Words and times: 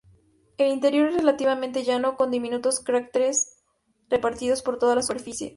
El 0.57 0.71
interior 0.71 1.09
es 1.09 1.13
relativamente 1.15 1.83
llano, 1.83 2.17
con 2.17 2.31
diminutos 2.31 2.79
cráteres 2.79 3.59
repartidos 4.09 4.63
por 4.63 4.79
toda 4.79 4.95
la 4.95 5.03
superficie. 5.03 5.49